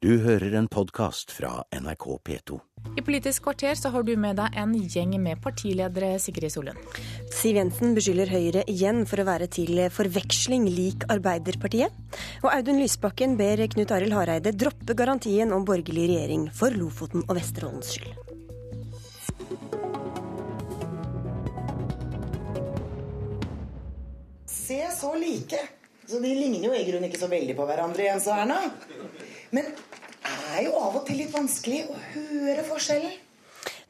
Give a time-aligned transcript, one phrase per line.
[0.00, 2.56] Du hører en podkast fra NRK P2.
[2.96, 6.78] I Politisk kvarter så har du med deg en gjeng med partiledere, Sigrid Solund.
[7.36, 11.92] Siv Jensen beskylder Høyre igjen for å være til forveksling lik Arbeiderpartiet.
[12.40, 17.36] Og Audun Lysbakken ber Knut Arild Hareide droppe garantien om borgerlig regjering for Lofoten og
[17.36, 18.16] Vesterålens skyld.
[24.48, 25.60] Se så like.
[26.10, 28.56] Så de ligner jo i grunnen ikke så veldig på hverandre, Jens og Erna.
[29.56, 33.18] Men det er jo av og til litt vanskelig å høre forskjellen.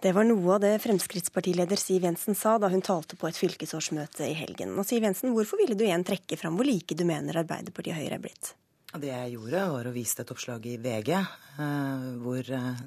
[0.01, 4.25] Det var noe av det Fremskrittspartileder Siv Jensen sa da hun talte på et fylkesårsmøte
[4.31, 4.73] i helgen.
[4.81, 8.01] Og Siv Jensen, hvorfor ville du igjen trekke fram hvor like du mener Arbeiderpartiet og
[8.01, 8.55] Høyre er blitt?
[8.91, 12.81] Det jeg gjorde, var å vise et oppslag i VG eh, hvor eh,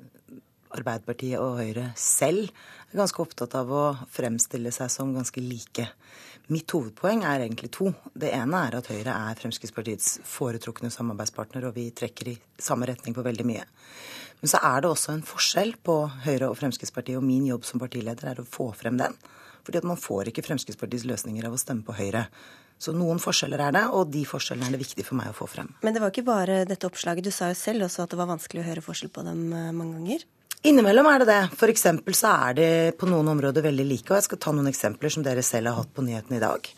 [0.74, 3.84] Arbeiderpartiet og Høyre selv er ganske opptatt av å
[4.14, 5.88] fremstille seg som ganske like.
[6.52, 7.92] Mitt hovedpoeng er egentlig to.
[8.14, 13.16] Det ene er at Høyre er Fremskrittspartiets foretrukne samarbeidspartner, og vi trekker i samme retning
[13.16, 13.64] på veldig mye.
[14.42, 15.96] Men så er det også en forskjell på
[16.26, 19.16] Høyre og Fremskrittspartiet, og min jobb som partileder er å få frem den.
[19.64, 22.26] Fordi at man får ikke Fremskrittspartiets løsninger av å stemme på Høyre.
[22.84, 25.48] Så noen forskjeller er det, og de forskjellene er det viktig for meg å få
[25.48, 25.70] frem.
[25.86, 27.24] Men det var ikke bare dette oppslaget.
[27.24, 29.70] Du sa jo selv også at det var vanskelig å høre forskjell på dem eh,
[29.72, 30.26] mange ganger.
[30.64, 31.68] Innimellom er det det.
[31.74, 34.08] Eksempel så er det på noen områder veldig like.
[34.08, 36.70] Og jeg skal ta noen eksempler som dere selv har hatt på nyhetene i dag.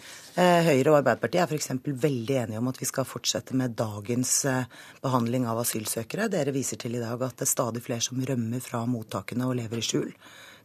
[0.41, 1.69] Eh, Høyre og Arbeiderpartiet er f.eks.
[1.85, 4.65] veldig enige om at vi skal fortsette med dagens eh,
[5.05, 6.31] behandling av asylsøkere.
[6.33, 9.53] Dere viser til i dag at det er stadig flere som rømmer fra mottakene og
[9.61, 10.09] lever i skjul.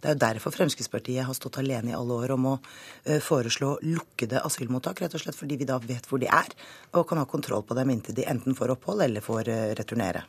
[0.01, 2.57] Det er jo derfor Fremskrittspartiet har stått alene i alle år om å
[3.05, 6.57] eh, foreslå lukkede asylmottak, rett og slett fordi vi da vet hvor de er,
[6.97, 10.25] og kan ha kontroll på dem inntil de enten får opphold eller får returnere.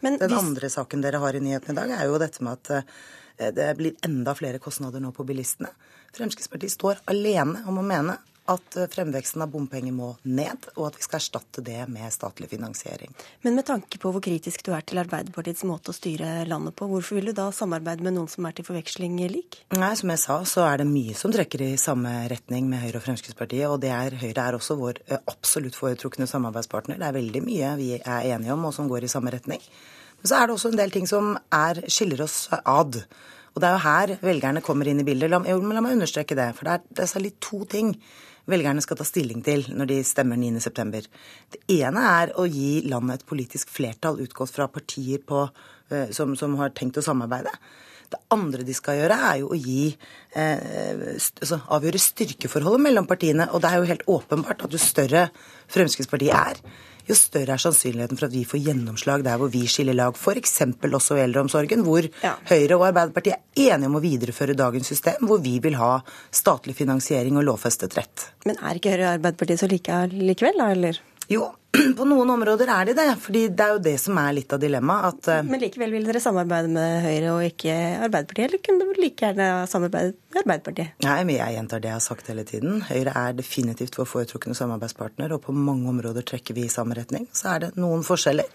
[0.00, 0.42] Men Den hvis...
[0.42, 3.96] andre saken dere har i nyhetene i dag, er jo dette med at det blir
[4.06, 5.70] enda flere kostnader nå på bilistene.
[6.14, 8.18] Fremskrittspartiet står alene om å mene
[8.50, 12.48] at eh, fremveksten av bompenger må ned, og at vi skal erstatte det med statlig
[12.50, 13.12] finansiering.
[13.46, 16.88] Men med tanke på hvor kritisk du er til Arbeiderpartiets måte å styre landet på,
[16.90, 19.60] hvorfor vil du da samarbeide med noen som er til forveksling lik?
[19.76, 22.98] Nei, Som jeg sa, så er det mye som trekker i samme retning med Høyre
[22.98, 23.68] og Fremskrittspartiet.
[23.70, 26.98] Og det er, Høyre er også vår eh, absolutt foretrukne samarbeidspartner.
[26.98, 29.62] Det er veldig mye vi er enige om, og som går i samme retning.
[30.22, 32.98] Men så er det også en del ting som er, skiller oss ad.
[33.52, 35.30] Og det er jo her velgerne kommer inn i bildet.
[35.30, 36.52] La, la meg understreke det.
[36.56, 37.96] For det er, det er særlig to ting
[38.50, 41.02] velgerne skal ta stilling til når de stemmer 9.9.
[41.54, 45.46] Det ene er å gi landet et politisk flertall utgått fra partier på,
[45.90, 47.52] eh, som, som, har tenkt å samarbeide.
[48.12, 49.88] Det andre de skal gjøre, er jo å gi,
[50.36, 53.48] eh, altså avgjøre styrkeforholdet mellom partiene.
[53.52, 55.28] Og det er jo helt åpenbart at jo større
[55.72, 56.58] Fremskrittspartiet er,
[57.08, 60.60] jo større er sannsynligheten for at vi får gjennomslag der hvor vi skiller lag, f.eks.
[60.84, 62.34] også i eldreomsorgen, hvor ja.
[62.50, 65.94] Høyre og Arbeiderpartiet er enige om å videreføre dagens system, hvor vi vil ha
[66.34, 68.28] statlig finansiering og lovfestet rett.
[68.46, 71.00] Men er ikke Høyre og Arbeiderpartiet så like likevel, da, eller?
[71.30, 71.52] Jo,
[71.98, 73.06] på noen områder er de det.
[73.22, 75.28] fordi det er jo det som er litt av dilemmaet.
[75.28, 75.40] Uh...
[75.46, 77.76] Men likevel vil dere samarbeide med Høyre og ikke
[78.08, 80.94] Arbeiderpartiet, eller kunne dere like gjerne samarbeide med Arbeiderpartiet?
[81.06, 82.84] Nei, men jeg gjentar det jeg har sagt hele tiden.
[82.90, 87.28] Høyre er definitivt vår foretrukne samarbeidspartner, og på mange områder trekker vi i samme retning.
[87.36, 88.50] Så er det noen forskjeller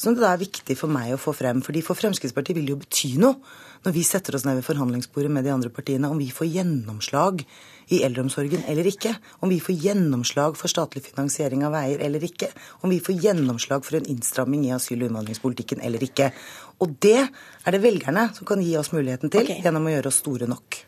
[0.00, 1.60] som det er viktig for meg å få frem.
[1.62, 3.36] fordi For Fremskrittspartiet vil det jo bety noe
[3.84, 7.44] når vi setter oss ned ved forhandlingsbordet med de andre partiene, om vi får gjennomslag
[7.92, 9.14] i eldreomsorgen eller ikke,
[9.44, 12.50] om vi får gjennomslag for statlig finansiering av veier eller ikke,
[12.82, 16.30] om vi får gjennomslag for en innstramming i asyl- og innvandringspolitikken eller ikke.
[16.82, 19.62] Og det er det velgerne som kan gi oss muligheten til okay.
[19.64, 20.80] gjennom å gjøre oss store nok.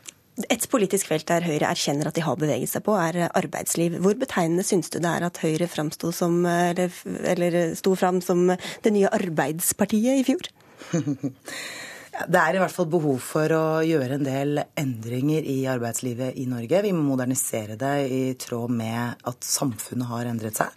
[0.52, 3.96] Et politisk felt der Høyre erkjenner at de har beveget seg på, er arbeidsliv.
[4.04, 6.92] Hvor betegnende syns du det er at Høyre framsto som, eller,
[7.32, 8.50] eller sto fram som
[8.84, 10.50] det nye Arbeidspartiet i fjor?
[12.16, 16.46] Det er i hvert fall behov for å gjøre en del endringer i arbeidslivet i
[16.48, 16.80] Norge.
[16.86, 20.72] Vi må modernisere det i tråd med at samfunnet har endret seg.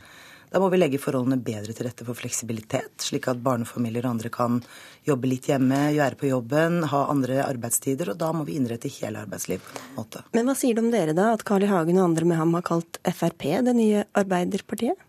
[0.50, 4.32] Da må vi legge forholdene bedre til rette for fleksibilitet, slik at barnefamilier og andre
[4.34, 4.58] kan
[5.08, 8.12] jobbe litt hjemme, gjøre på jobben, ha andre arbeidstider.
[8.12, 10.24] Og da må vi innrette hele arbeidsliv på en måte.
[10.36, 11.70] Men hva sier det om dere, da, at Carl I.
[11.70, 15.06] Hagen og andre med ham har kalt Frp det nye Arbeiderpartiet?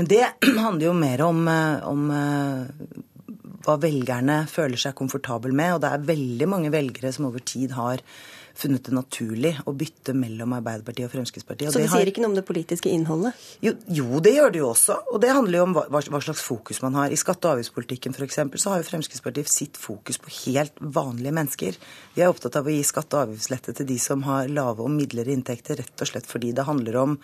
[0.00, 0.24] Men det
[0.64, 2.98] handler jo mer om, eh, om eh,
[3.70, 5.76] hva velgerne føler seg komfortabel med.
[5.76, 8.02] Og det er veldig mange velgere som over tid har
[8.60, 11.70] funnet det naturlig å bytte mellom Arbeiderpartiet og Fremskrittspartiet.
[11.70, 13.38] Og så det, sier ikke noe om det politiske innholdet?
[13.64, 14.96] Jo, jo, det gjør det jo også.
[15.14, 17.14] Og det handler jo om hva, hva slags fokus man har.
[17.14, 18.40] I skatte- og avgiftspolitikken f.eks.
[18.60, 21.78] så har jo Fremskrittspartiet sitt fokus på helt vanlige mennesker.
[22.16, 24.92] Vi er opptatt av å gi skatte- og avgiftslette til de som har lave og
[24.92, 27.18] midlere inntekter, rett og slett fordi det handler om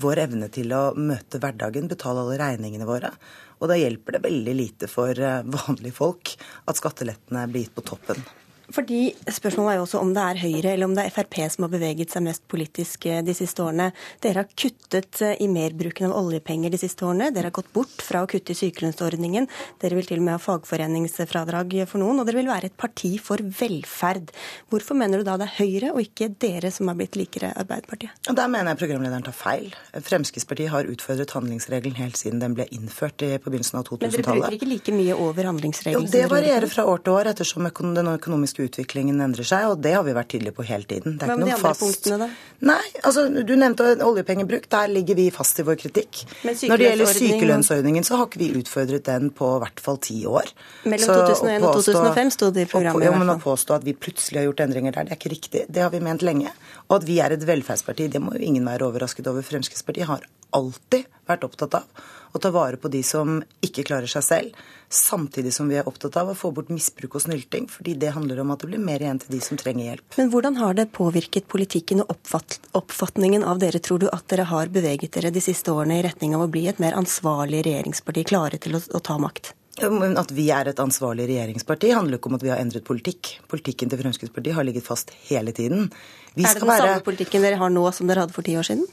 [0.00, 3.12] vår evne til å møte hverdagen, betale alle regningene våre.
[3.60, 6.34] Og da hjelper det veldig lite for eh, vanlige folk
[6.70, 8.24] at skattelettene blir gitt på toppen.
[8.72, 11.66] Fordi Spørsmålet er jo også om det er Høyre eller om det er Frp som
[11.66, 13.90] har beveget seg mest politisk eh, de siste årene.
[14.22, 17.30] Dere har kuttet eh, i merbruken av oljepenger de siste årene.
[17.34, 19.48] Dere har gått bort fra å kutte i sykelønnsordningen.
[19.82, 22.22] Dere vil til og med ha fagforeningsfradrag for noen.
[22.22, 24.32] Og dere vil være et parti for velferd.
[24.72, 28.14] Hvorfor mener du da det er Høyre og ikke dere som har blitt likere Arbeiderpartiet?
[28.30, 29.70] Der mener jeg programlederen tar feil.
[29.94, 34.14] Fremskrittspartiet har utfordret handlingsregelen helt siden den ble innført på begynnelsen av 2000-tallet.
[34.14, 36.08] Men dere bruker ikke like mye over handlingsregelen?
[36.08, 39.94] Jo, det varierer fra år til år ettersom den økonomiske utviklingen endrer seg, og det
[39.96, 41.18] har vi vært tydelige på hele tiden.
[41.20, 41.84] Hva med de andre fast...
[41.84, 42.28] punktene, da?
[42.64, 44.68] Nei, altså du nevnte oljepengebruk.
[44.72, 46.22] Der ligger vi fast i vår kritikk.
[46.44, 50.20] Når det gjelder sykelønnsordningen, så har ikke vi utfordret den på i hvert fall ti
[50.28, 50.52] år.
[50.88, 53.08] Mellom så 2001 og 2005 sto det i programmet.
[53.08, 55.66] Ja, men å påstå at vi plutselig har gjort endringer der, det er ikke riktig.
[55.68, 56.54] Det har vi ment lenge.
[56.88, 59.46] Og at vi er et velferdsparti, det må jo ingen være overrasket over.
[59.46, 62.04] Fremskrittspartiet har alltid vært opptatt av
[62.34, 66.16] å ta vare på de som ikke klarer seg selv, samtidig som vi er opptatt
[66.18, 69.02] av å få bort misbruk og snylting, fordi det handler om at det blir mer
[69.02, 70.18] igjen til de som trenger hjelp.
[70.18, 74.48] Men hvordan har det påvirket politikken og oppfatt, oppfatningen av dere, tror du, at dere
[74.50, 78.26] har beveget dere de siste årene i retning av å bli et mer ansvarlig regjeringsparti,
[78.34, 79.54] klare til å, å ta makt?
[79.82, 83.40] At vi er et ansvarlig regjeringsparti, handler ikke om at vi har endret politikk.
[83.50, 85.88] Politikken til Fremskrittspartiet har ligget fast hele tiden.
[86.34, 86.78] Vi er det den være...
[86.78, 88.86] samme politikken dere har nå som dere hadde for ti år siden?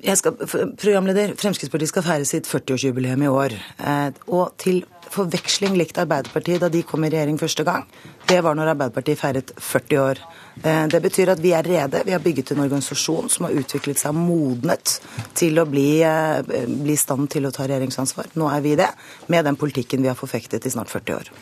[0.00, 0.36] Skal,
[0.80, 3.54] programleder, Fremskrittspartiet skal feire sitt 40-årsjubileum i år.
[3.78, 7.84] Eh, og til forveksling likt Arbeiderpartiet da de kom i regjering første gang,
[8.30, 10.22] det var når Arbeiderpartiet feiret 40 år.
[10.62, 12.04] Eh, det betyr at vi er rede.
[12.06, 14.96] Vi har bygget en organisasjon som har utviklet seg modnet
[15.38, 18.32] til å bli, eh, i stand til å ta regjeringsansvar.
[18.34, 18.88] Nå er vi det,
[19.28, 21.32] med den politikken vi har forfektet i snart 40 år.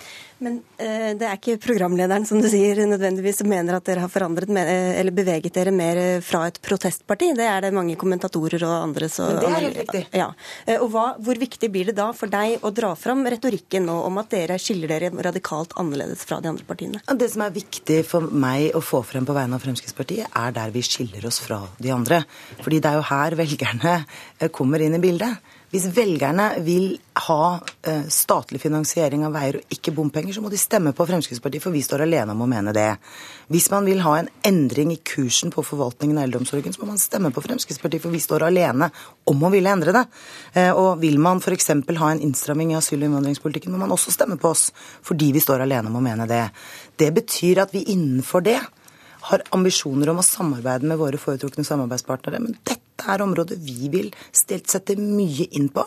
[0.41, 4.13] Men eh, det er ikke programlederen som du sier nødvendigvis som mener at dere har
[4.13, 7.31] forandret eh, eller beveget dere mer eh, fra et protestparti.
[7.37, 10.03] Det er det mange kommentatorer og andre som Det er helt riktig.
[10.17, 10.31] Ja.
[10.81, 14.21] Og hva, Hvor viktig blir det da for deg å dra fram retorikken nå om
[14.23, 17.05] at dere skiller dere radikalt annerledes fra de andre partiene?
[17.05, 20.73] Det som er viktig for meg å få frem på vegne av Fremskrittspartiet, er der
[20.73, 22.25] vi skiller oss fra de andre.
[22.65, 23.97] Fordi det er jo her velgerne
[24.57, 25.59] kommer inn i bildet.
[25.71, 26.97] Hvis velgerne vil
[27.29, 31.63] ha eh, statlig finansiering av veier og ikke bompenger, så må de stemme på Fremskrittspartiet,
[31.63, 32.89] for vi står alene om å mene det.
[33.55, 36.99] Hvis man vil ha en endring i kursen på forvaltningen av eldreomsorgen, så må man
[36.99, 38.91] stemme på Fremskrittspartiet, for vi står alene
[39.31, 40.05] om å ville endre det.
[40.59, 41.71] Eh, og vil man f.eks.
[42.03, 44.73] ha en innstramming i asyl- og innvandringspolitikken, må man også stemme på oss,
[45.07, 46.49] fordi vi står alene om å mene det.
[46.99, 48.59] Det betyr at vi innenfor det
[49.31, 52.43] har ambisjoner om å samarbeide med våre foretrukne samarbeidspartnere.
[52.43, 55.85] Men dette er området vi vil sette mye inn på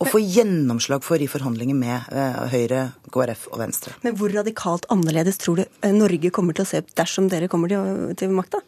[0.00, 2.84] og få gjennomslag for i forhandlinger med eh, Høyre,
[3.14, 3.94] KrF og Venstre.
[4.04, 7.50] Men hvor radikalt annerledes tror du eh, Norge kommer til å se ut dersom dere
[7.52, 7.72] kommer
[8.18, 8.62] til makta?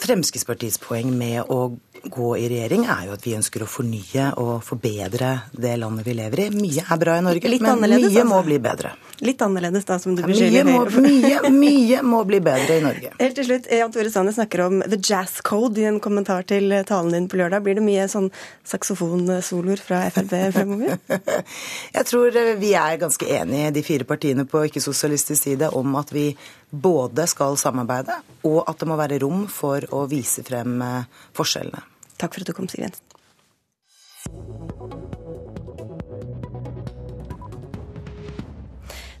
[0.00, 1.70] Fremskrittspartiets poeng med å
[2.04, 6.14] gå i regjering, er jo at vi ønsker å fornye og forbedre det landet vi
[6.16, 6.48] lever i.
[6.54, 8.24] Mye er bra i Norge, Litt men mye altså.
[8.28, 8.94] må bli bedre.
[9.20, 13.12] Litt annerledes da, som du beskylder mye, må, mye, mye må bli bedre i Norge.
[13.20, 16.72] Helt til slutt, Jan Tore Sanner snakker om the jazz code i en kommentar til
[16.88, 17.64] talen din på lørdag.
[17.66, 18.30] Blir det mye sånn
[18.70, 20.96] saksofonsoloer fra Frp fremover?
[21.98, 26.30] Jeg tror vi er ganske enige, de fire partiene på ikke-sosialistisk side, om at vi
[26.70, 31.84] både skal samarbeide, og at det må være rom for å vise frem eh, forskjellene.
[32.20, 33.06] Takk for at du kom, Siv Jensen.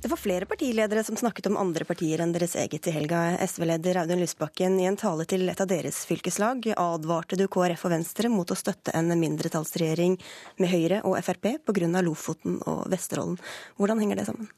[0.00, 3.36] Det var flere partiledere som snakket om andre partier enn deres eget i helga.
[3.44, 7.92] SV-leder Audun Lysbakken, i en tale til et av deres fylkeslag advarte du KrF og
[7.92, 10.16] Venstre mot å støtte en mindretallsregjering
[10.56, 12.00] med Høyre og Frp pga.
[12.00, 13.36] Lofoten og Vesterålen.
[13.76, 14.48] Hvordan henger det sammen?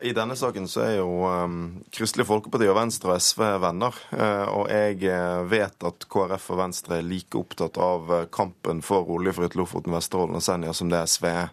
[0.00, 1.54] I denne saken så er jo um,
[1.90, 3.96] Kristelig Folkeparti og Venstre og SV venner.
[4.12, 8.78] Uh, og jeg eh, vet at KrF og Venstre er like opptatt av eh, kampen
[8.86, 11.50] for oljefritt Lofoten, Vesterålen og Senja som det SV er.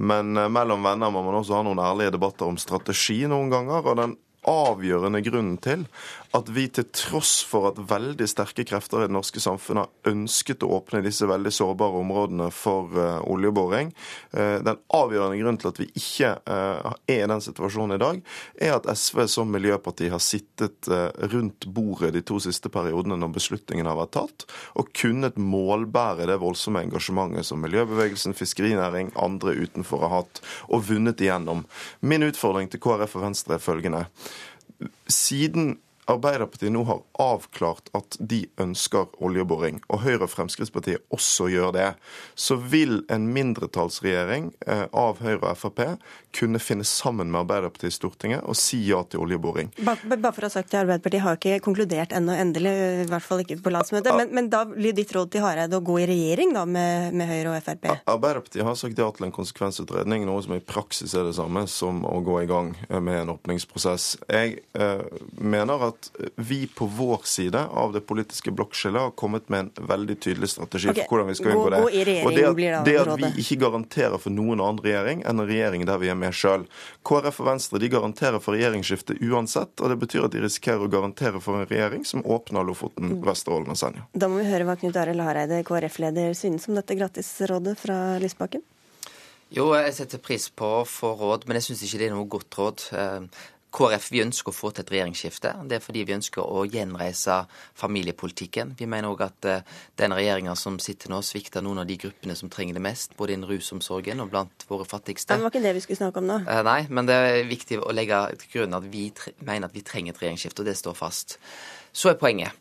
[0.00, 3.84] Men uh, mellom venner må man også ha noen ærlige debatter om strategi noen ganger.
[3.84, 4.16] Og den
[4.48, 5.84] avgjørende grunnen til
[6.34, 10.64] at vi til tross for at veldig sterke krefter i det norske samfunnet har ønsket
[10.66, 13.92] å åpne disse veldig sårbare områdene for uh, oljeboring,
[14.34, 18.18] uh, den avgjørende grunnen til at vi ikke uh, er i den situasjonen i dag,
[18.58, 20.88] er at SV som miljøparti har sittet
[21.32, 24.46] rundt bordet de to siste periodene når beslutningen har vært tatt,
[24.78, 31.22] og kunnet målbære det voldsomme engasjementet som miljøbevegelsen, fiskerinæring, andre utenfor har hatt, og vunnet
[31.22, 31.64] igjennom.
[32.02, 34.04] Min utfordring til KrF og Venstre er følgende.
[35.08, 35.76] Siden
[36.10, 41.88] Arbeiderpartiet nå har avklart at de ønsker oljeboring, og Høyre og Fremskrittspartiet også gjør det,
[42.36, 45.82] så vil en mindretallsregjering eh, av Høyre og Frp
[46.34, 49.70] kunne finne sammen med Arbeiderpartiet i Stortinget og si ja til oljeboring.
[49.84, 53.44] Bare for å ha sagt det, Arbeiderpartiet har ikke konkludert ennå endelig, i hvert fall
[53.44, 54.12] ikke på landsmøtet.
[54.18, 57.30] Men, men, da blir ditt råd til Hareide å gå i regjering da med, med
[57.30, 57.88] Høyre og Frp?
[58.02, 62.04] Arbeiderpartiet har sagt ja til en konsekvensutredning, noe som i praksis er det samme som
[62.08, 64.14] å gå i gang med en åpningsprosess.
[64.28, 65.04] Jeg eh,
[65.40, 65.93] mener at
[66.36, 70.90] vi på vår side av det politiske blokkskillet har kommet med en veldig tydelig strategi
[70.90, 71.06] okay.
[71.06, 71.82] for hvordan vi skal unngå det.
[72.24, 75.86] Og det at, det at vi ikke garanterer for noen annen regjering enn en regjering
[75.88, 76.66] der vi er med med sjøl.
[77.06, 80.90] KrF og Venstre de garanterer for regjeringsskifte uansett, og det betyr at de risikerer å
[80.90, 84.06] garantere for en regjering som åpner Lofoten, Vesterålen og Senja.
[84.12, 88.64] Da må vi høre hva Knut Arild Hareide, KrF-leder, synes om dette gratisrådet fra Lysbakken.
[89.54, 92.30] Jo, jeg setter pris på å få råd, men jeg syns ikke det er noe
[92.30, 92.86] godt råd.
[93.74, 95.52] Eh, KrF vi ønsker å få til et regjeringsskifte.
[95.68, 98.74] Det er fordi vi ønsker å gjenreise familiepolitikken.
[98.78, 102.36] Vi mener òg at uh, den regjeringa som sitter nå, svikter noen av de gruppene
[102.38, 105.34] som trenger det mest, både innen rusomsorgen og blant våre fattigste.
[105.34, 106.40] Det var ikke det vi skulle snakke om nå.
[106.46, 109.08] Uh, nei, men det er viktig å legge til grunn at vi
[109.42, 111.38] mener at vi trenger et regjeringsskifte, og det står fast.
[111.92, 112.54] Så er poenget.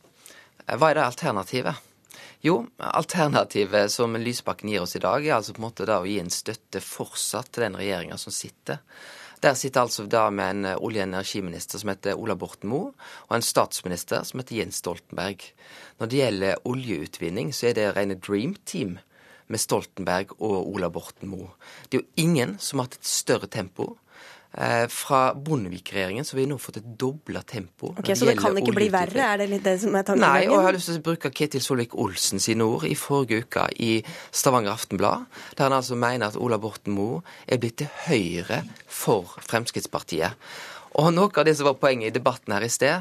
[0.65, 1.89] Uh, hva er det alternativet?
[2.43, 6.07] Jo, alternativet som Lysbakken gir oss i dag, er altså på en måte da å
[6.09, 8.81] gi en støtte fortsatt til den regjeringa som sitter.
[9.43, 12.93] Der sitter altså da med en eh, olje- og energiminister som heter Ola Borten Moe,
[13.27, 15.43] og en statsminister som heter Jens Stoltenberg.
[15.99, 18.97] Når det gjelder oljeutvinning, så er det rene dream team
[19.51, 21.51] med Stoltenberg og Ola Borten Moe.
[21.89, 23.97] Det er jo ingen som har hatt et større tempo
[24.93, 27.89] fra Bondevik-regjeringen så har vi nå fått et dobla tempo.
[27.97, 29.23] Ok, Så det kan ikke bli verre?
[29.33, 30.21] Er det litt det som er tanken?
[30.21, 33.65] Nei, og jeg har lyst til å bruke Ketil Solvik-Olsen sine ord i forrige uke
[33.81, 33.95] i
[34.29, 35.25] Stavanger Aftenblad,
[35.57, 40.37] der han altså mener at Ola Borten Moe er blitt til høyre for Fremskrittspartiet.
[41.01, 42.93] Og noe av det som var poenget i debatten her i sted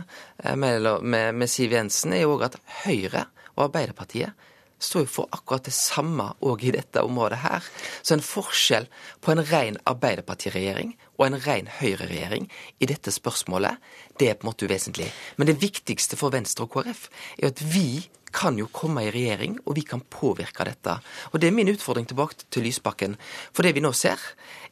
[0.44, 4.48] eh, med, med, med Siv Jensen, er jo òg at Høyre og Arbeiderpartiet
[4.82, 7.66] står jo for akkurat det samme òg i dette området her.
[8.02, 8.88] Så en forskjell
[9.22, 12.48] på en ren Arbeiderpartiregjering og en ren Høyre-regjering
[12.82, 13.78] i dette spørsmålet,
[14.18, 15.06] det er på en måte uvesentlig.
[15.38, 17.06] Men det viktigste for Venstre og KrF
[17.38, 20.96] er at vi kan jo komme i regjering, og vi kan påvirke dette.
[21.32, 23.16] Og Det er min utfordring tilbake til Lysbakken.
[23.52, 24.18] For det vi nå ser,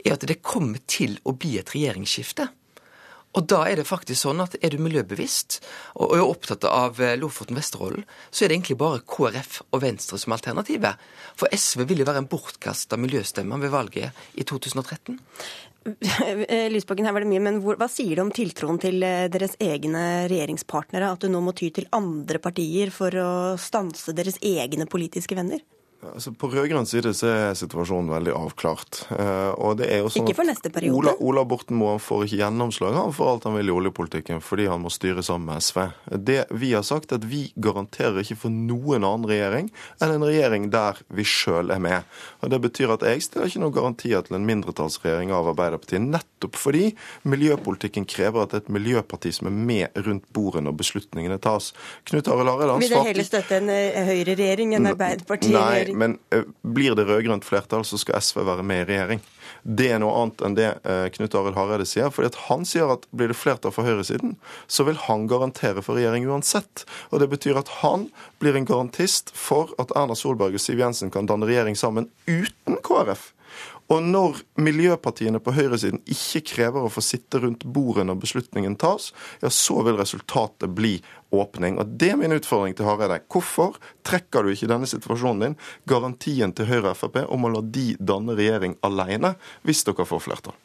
[0.04, 2.48] er at det kommer til å bli et regjeringsskifte.
[3.38, 5.60] Og da er det faktisk sånn at er du miljøbevisst
[6.02, 10.34] og er opptatt av eh, Lofoten-Vesterålen, så er det egentlig bare KrF og Venstre som
[10.34, 10.98] alternativet.
[11.38, 15.20] For SV vil jo være en bortkasta miljøstemme ved valget i 2013.
[16.74, 20.26] Lysbakken, her var det mye, men hva sier det om tiltroen til eh, deres egne
[20.30, 25.38] regjeringspartnere, at du nå må ty til andre partier for å stanse deres egne politiske
[25.38, 25.62] venner?
[26.00, 29.02] Altså, på rød-grønn side så er situasjonen veldig avklart.
[29.60, 30.96] Og det jo sånn ikke for neste periode?
[30.96, 34.70] Ola, Ola Borten Moe får ikke gjennomslag han for alt han vil i oljepolitikken fordi
[34.70, 35.82] han må styre sammen med SV.
[36.24, 39.68] Det vi har sagt, at vi garanterer ikke for noen annen regjering
[40.00, 42.08] enn en regjering der vi sjøl er med.
[42.40, 46.56] Og Det betyr at jeg stiller ikke noen garantier til en mindretallsregjering av Arbeiderpartiet, nettopp
[46.56, 46.94] fordi
[47.28, 51.74] miljøpolitikken krever at det er et miljøparti som er med rundt bordet når beslutningene tas.
[52.08, 55.60] Knut Arild Hareide Vil dere heller støtte en eh, høyreregjering enn Arbeiderpartiet?
[55.60, 55.89] regjering.
[55.96, 59.22] Men eh, blir det rød-grønt flertall, så skal SV være med i regjering.
[59.62, 62.10] Det er noe annet enn det eh, Knut Arild Hareide sier.
[62.14, 66.28] fordi Han sier at blir det flertall for høyresiden, så vil han garantere for regjering
[66.30, 66.86] uansett.
[67.10, 68.08] Og Det betyr at han
[68.40, 72.80] blir en garantist for at Erna Solberg og Siv Jensen kan danne regjering sammen uten
[72.86, 73.32] KrF.
[73.90, 79.10] Og når miljøpartiene på høyresiden ikke krever å få sitte rundt bordet når beslutningen tas,
[79.42, 80.94] ja, så vil resultatet bli
[81.34, 81.78] åpning.
[81.82, 83.20] Og Det er min utfordring til Hareide.
[83.30, 85.58] Hvorfor trekker du ikke i denne situasjonen din
[85.90, 89.34] garantien til Høyre og Frp om å la de danne regjering alene,
[89.66, 90.58] hvis dere får flertall?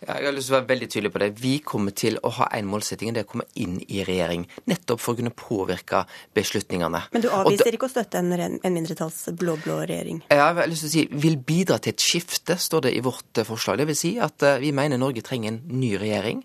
[0.00, 1.26] Ja, jeg har lyst til å være veldig tydelig på det.
[1.42, 4.46] Vi kommer til å ha en målsetting, det er å komme inn i regjering.
[4.70, 7.02] Nettopp for å kunne påvirke beslutningene.
[7.12, 10.22] Men du avviser da, ikke å støtte en, en mindretalls blå-blå regjering?
[10.32, 13.42] Jeg har lyst til å si vil bidra til et skifte, står det i vårt
[13.42, 13.82] eh, forslag.
[13.82, 16.40] Det vil si at uh, vi mener Norge trenger en ny regjering.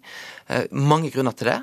[0.51, 1.59] Uh, mange grunner til det.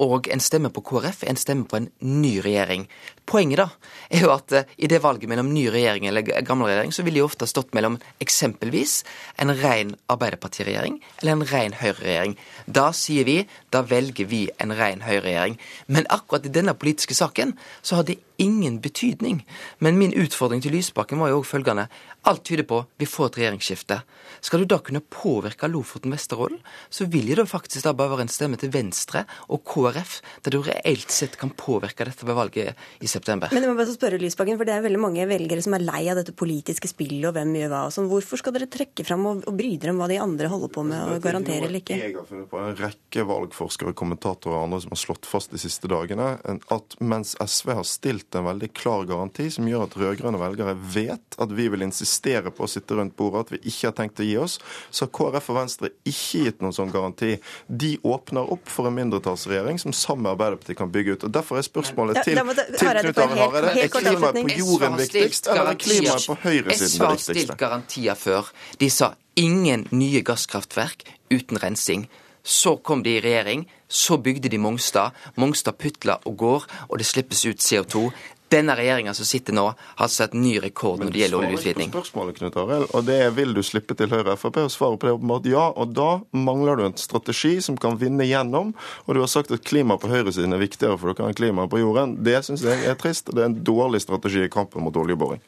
[0.00, 2.86] Og en stemme på KrF er en stemme på en ny regjering.
[3.28, 3.66] Poenget da
[4.08, 7.20] er jo at uh, i det valget mellom ny regjering eller gammel regjering, så ville
[7.20, 9.02] de ofte stått mellom eksempelvis
[9.42, 12.36] en ren Arbeiderpartiregjering eller en ren Høyre-regjering.
[12.66, 13.38] Da sier vi
[13.74, 15.58] da velger vi en ren Høyre-regjering.
[15.86, 19.42] Men akkurat i denne politiske saken så har det ingen betydning.
[19.78, 21.86] Men min utfordring til Lysbakken var jo òg følgende.
[22.28, 24.00] Alt tyder på vi får et regjeringsskifte.
[24.42, 28.26] Skal du da kunne påvirke Lofoten Vesterålen, så vil jo det faktisk da bare være
[28.26, 33.02] en stemme til Venstre og KrF, der du reelt sett kan påvirke dette ved valget
[33.02, 33.52] i september.
[33.54, 36.02] Men jeg må bare spørre Lysbakken, for det er veldig mange velgere som er lei
[36.10, 38.10] av dette politiske spillet og hvem gjør hva og sånn.
[38.10, 40.86] Hvorfor skal dere trekke fram og, og bry dere om hva de andre holder på
[40.88, 41.98] med og garantere eller ikke?
[42.02, 45.62] Jeg har funnet på en rekke valgforskere, kommentatorer og andre som har slått fast de
[45.62, 50.40] siste dagene at mens SV har stilt en veldig klar garanti som gjør at rød-grønne
[50.40, 53.96] velgere vet at vi vil insistere på å sitte rundt bordet, at vi ikke har
[53.98, 54.58] tenkt å gi oss,
[54.90, 57.34] så har KrF og Venstre ikke gitt noen sånn garanti.
[57.66, 61.26] De åpner opp for en mindretallsregjering som sammen med Arbeiderpartiet kan bygge ut.
[61.28, 65.50] Og Derfor er spørsmålet til, til Knut på Arild Hareide er klimaet på jorden viktigst,
[65.52, 68.50] eller er klimaet på høyresiden det har stilt garantier før.
[68.78, 72.08] De sa ingen nye gasskraftverk uten rensing.
[72.42, 75.12] Så kom de i regjering, så bygde de Mongstad.
[75.36, 78.08] Mongstad putler og går, og det slippes ut CO2.
[78.52, 79.64] Denne regjeringa som sitter nå,
[79.96, 81.88] har satt ny rekord når det gjelder oljeutvinning.
[81.88, 84.12] Men du svarer ikke på spørsmålet, Knut Arild, og det er vil du slippe til
[84.12, 84.58] Høyre og Frp?
[84.60, 85.64] Og svaret på det er åpenbart ja.
[85.72, 88.74] Og da mangler du en strategi som kan vinne gjennom.
[89.06, 91.80] Og du har sagt at klima på høyresiden er viktigere for dere enn klima på
[91.80, 92.18] jorden.
[92.26, 93.30] Det syns jeg er trist.
[93.30, 95.40] og Det er en dårlig strategi i kampen mot oljeboring.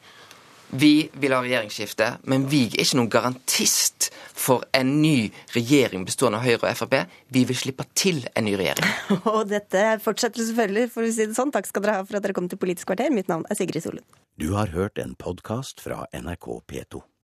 [0.75, 6.41] Vi vil ha regjeringsskifte, men vi er ikke noen garantist for en ny regjering bestående
[6.41, 6.97] av Høyre og Frp.
[7.31, 8.89] Vi vil slippe til en ny regjering.
[9.37, 11.53] Og dette fortsetter selvfølgelig, for å si det sånn.
[11.55, 13.13] Takk skal dere ha for at dere kom til Politisk kvarter.
[13.15, 14.03] Mitt navn er Sigrid Solund.
[14.35, 17.05] Du har hørt en podkast fra NRK P2.